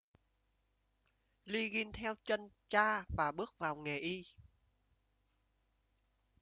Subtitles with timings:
[1.45, 4.25] liggins theo chân cha và bước vào nghề y